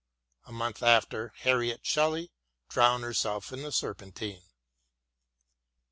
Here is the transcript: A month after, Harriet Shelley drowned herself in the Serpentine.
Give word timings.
A 0.47 0.51
month 0.51 0.81
after, 0.81 1.31
Harriet 1.41 1.85
Shelley 1.85 2.31
drowned 2.69 3.03
herself 3.03 3.53
in 3.53 3.61
the 3.61 3.71
Serpentine. 3.71 4.41